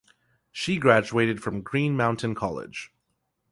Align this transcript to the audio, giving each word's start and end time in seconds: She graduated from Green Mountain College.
She 0.51 0.77
graduated 0.79 1.43
from 1.43 1.61
Green 1.61 1.95
Mountain 1.95 2.33
College. 2.33 2.91